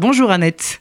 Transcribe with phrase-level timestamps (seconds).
[0.00, 0.80] Bonjour Annette.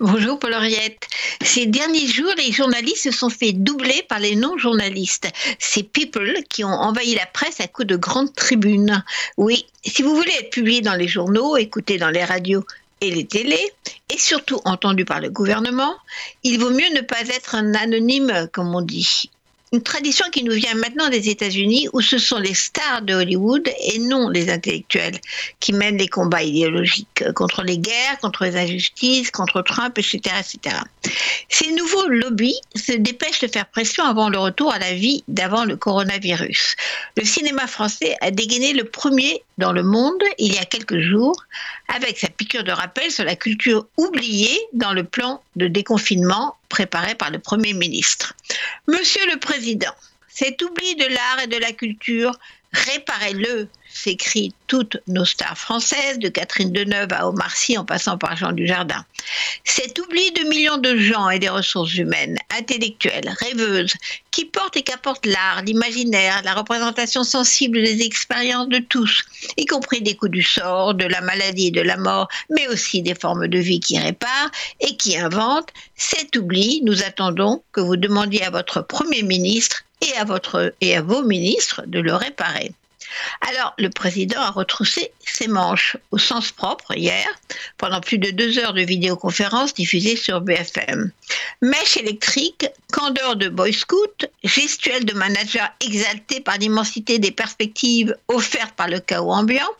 [0.00, 1.06] Bonjour Paul-Henriette.
[1.40, 5.28] Ces derniers jours, les journalistes se sont fait doubler par les non-journalistes.
[5.60, 9.04] Ces people qui ont envahi la presse à coups de grandes tribunes.
[9.36, 12.64] Oui, si vous voulez être publié dans les journaux, écouté dans les radios
[13.00, 13.70] et les télés,
[14.12, 15.94] et surtout entendu par le gouvernement,
[16.42, 19.30] il vaut mieux ne pas être un anonyme, comme on dit
[19.76, 23.68] une tradition qui nous vient maintenant des États-Unis, où ce sont les stars de Hollywood
[23.84, 25.20] et non les intellectuels
[25.60, 30.76] qui mènent les combats idéologiques contre les guerres, contre les injustices, contre Trump, etc., etc.
[31.50, 35.66] Ces nouveaux lobbies se dépêchent de faire pression avant le retour à la vie d'avant
[35.66, 36.74] le coronavirus.
[37.18, 41.36] Le cinéma français a dégainé le premier dans le monde il y a quelques jours
[41.94, 47.14] avec sa piqûre de rappel sur la culture oubliée dans le plan de déconfinement préparé
[47.14, 48.34] par le Premier ministre.
[48.86, 49.94] Monsieur le Président,
[50.28, 52.32] cet oubli de l'art et de la culture,
[52.72, 58.36] réparez-le, s'écrient toutes nos stars françaises, de Catherine Deneuve à Omar Sy en passant par
[58.36, 59.04] Jean Dujardin.
[59.64, 63.94] Cet oubli de millions de gens et des ressources humaines, intellectuelles, rêveuses,
[64.30, 69.24] qui portent et qu'apportent l'art, l'imaginaire, la représentation sensible des expériences de tous,
[69.56, 73.02] y compris des coups du sort, de la maladie et de la mort, mais aussi
[73.02, 74.50] des formes de vie qui réparent
[74.80, 80.12] et qui inventent, cet oubli, nous attendons que vous demandiez à votre Premier ministre et
[80.18, 82.72] à, votre, et à vos ministres de le réparer.
[83.40, 87.26] Alors, le président a retroussé ses manches au sens propre hier,
[87.78, 91.10] pendant plus de deux heures de vidéoconférence diffusée sur BFM.
[91.62, 98.74] Mèche électrique, candeur de boy scout, gestuelle de manager exalté par l'immensité des perspectives offertes
[98.74, 99.70] par le chaos ambiant,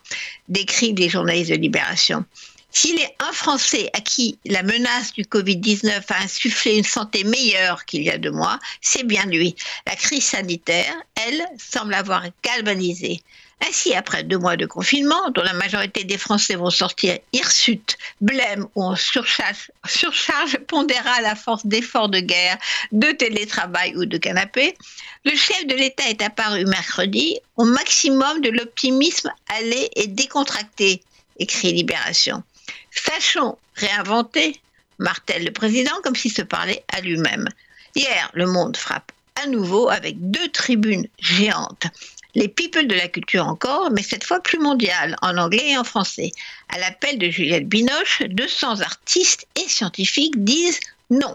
[0.49, 2.25] décrivent les journalistes de Libération.
[2.71, 7.85] S'il est un Français à qui la menace du Covid-19 a insufflé une santé meilleure
[7.87, 9.57] qu'il y a deux mois, c'est bien lui.
[9.87, 13.23] La crise sanitaire, elle, semble avoir galvanisé.
[13.67, 18.67] Ainsi, après deux mois de confinement, dont la majorité des Français vont sortir hirsutes, blêmes
[18.75, 22.59] ou en surcharge, surcharge pondérale à force d'efforts de guerre,
[22.93, 24.77] de télétravail ou de canapé,
[25.25, 31.03] le chef de l'État est apparu mercredi au maximum de l'optimisme allé et décontracté,
[31.39, 32.43] écrit Libération.
[32.91, 34.61] Sachons réinventer,
[34.99, 37.49] martèle le président, comme s'il se parlait à lui-même.
[37.95, 39.13] Hier, le monde frappe
[39.43, 41.87] à nouveau avec deux tribunes géantes.
[42.35, 45.85] Les people de la culture encore, mais cette fois plus mondiale, en anglais et en
[45.85, 46.33] français.
[46.69, 51.35] À l'appel de Juliette Binoche, 200 artistes et scientifiques disent non.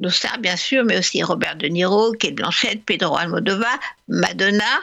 [0.00, 3.78] Nos stars, bien sûr, mais aussi Robert De Niro, Kate Blanchett, Pedro Almodovar,
[4.08, 4.80] Madonna,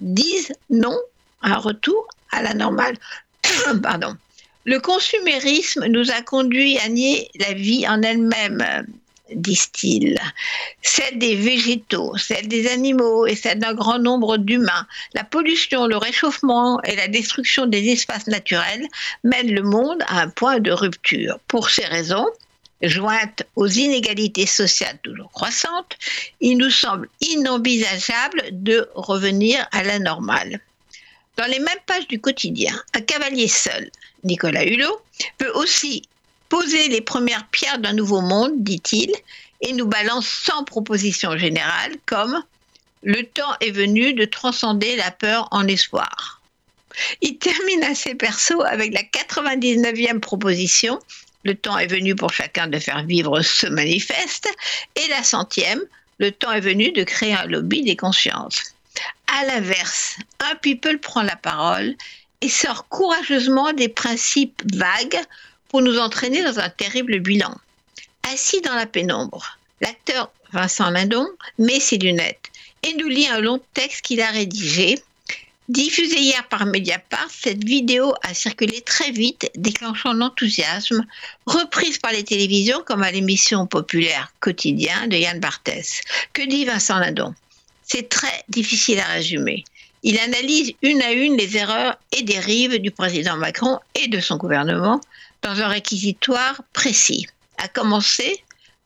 [0.00, 0.96] disent non
[1.42, 2.96] à un retour à la normale.
[3.82, 4.16] Pardon.
[4.64, 8.86] Le consumérisme nous a conduit à nier la vie en elle-même,
[9.32, 10.18] disent-ils,
[10.82, 14.86] celle des végétaux, celle des animaux et celle d'un grand nombre d'humains.
[15.14, 18.86] La pollution, le réchauffement et la destruction des espaces naturels
[19.24, 21.38] mènent le monde à un point de rupture.
[21.48, 22.28] Pour ces raisons,
[22.82, 25.96] jointes aux inégalités sociales toujours croissantes,
[26.40, 30.60] il nous semble inenvisageable de revenir à la normale.
[31.40, 33.90] Dans les mêmes pages du quotidien, un cavalier seul,
[34.24, 35.00] Nicolas Hulot,
[35.38, 36.02] peut aussi
[36.50, 39.10] poser les premières pierres d'un nouveau monde, dit-il,
[39.62, 42.44] et nous balance sans proposition générale comme
[43.02, 46.42] le temps est venu de transcender la peur en espoir.
[47.22, 50.98] Il termine assez perso avec la 99e proposition,
[51.44, 54.46] le temps est venu pour chacun de faire vivre ce manifeste,
[54.94, 55.80] et la centième,
[56.18, 58.74] le temps est venu de créer un lobby des consciences.
[59.38, 61.94] À l'inverse, un people prend la parole
[62.40, 65.20] et sort courageusement des principes vagues
[65.68, 67.54] pour nous entraîner dans un terrible bilan.
[68.32, 72.50] Assis dans la pénombre, l'acteur Vincent Lindon met ses lunettes
[72.82, 75.00] et nous lit un long texte qu'il a rédigé.
[75.68, 81.06] Diffusé hier par Mediapart, cette vidéo a circulé très vite, déclenchant l'enthousiasme,
[81.46, 86.00] reprise par les télévisions comme à l'émission populaire Quotidien de Yann Barthès.
[86.32, 87.32] Que dit Vincent Lindon?
[87.90, 89.64] C'est très difficile à résumer.
[90.02, 94.36] Il analyse une à une les erreurs et dérives du président Macron et de son
[94.36, 95.00] gouvernement
[95.42, 97.26] dans un réquisitoire précis,
[97.58, 98.42] à commencer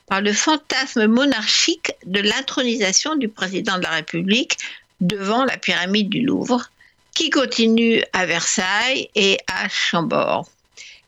[0.06, 4.56] par le fantasme monarchique de l'intronisation du président de la République
[5.00, 6.70] devant la pyramide du Louvre,
[7.14, 10.48] qui continue à Versailles et à Chambord,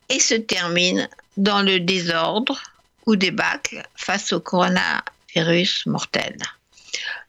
[0.09, 2.61] et se termine dans le désordre
[3.07, 6.37] ou débâcle face au coronavirus mortel.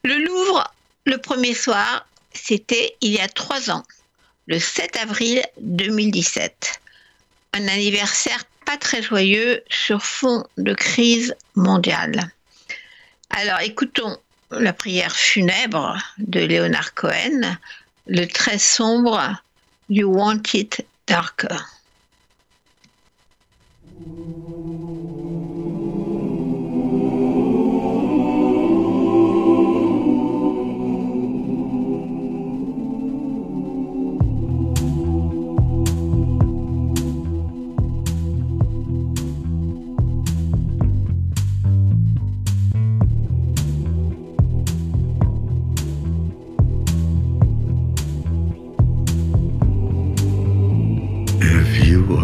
[0.04, 0.74] Le Louvre,
[1.06, 3.84] le premier soir, c'était il y a trois ans,
[4.46, 6.80] le 7 avril 2017.
[7.54, 12.30] Un anniversaire pas très joyeux sur fond de crise mondiale.
[13.30, 14.18] Alors écoutons
[14.52, 17.58] la prière funèbre de Leonard Cohen,
[18.08, 19.42] le très sombre
[19.90, 21.58] You Want It Darker.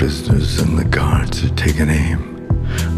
[0.00, 2.48] prisoners and the guards are taking aim.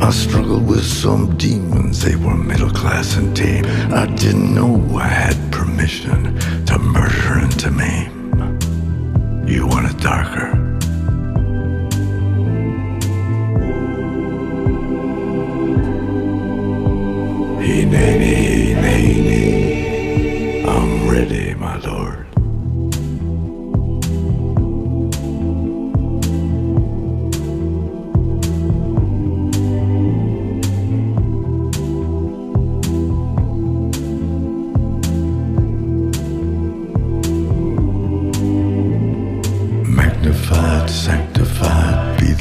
[0.00, 3.64] I struggled with some demons, they were middle class and tame.
[3.92, 8.21] I didn't know I had permission to murder and to maim.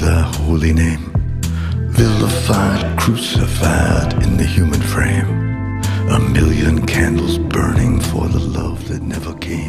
[0.02, 1.12] Thy holy name.
[1.92, 5.30] Vilified, crucified in the human frame.
[6.10, 9.62] A million candles burning for the love that never came.